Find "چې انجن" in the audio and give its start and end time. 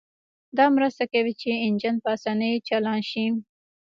1.41-1.95